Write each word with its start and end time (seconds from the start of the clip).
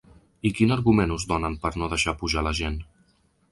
I 0.49 0.51
quin 0.59 0.73
argument 0.75 1.13
us 1.17 1.27
donen 1.33 1.59
per 1.67 1.73
no 1.83 1.91
deixar 1.93 2.17
pujar 2.25 2.47
la 2.51 2.57
gent? 2.65 2.83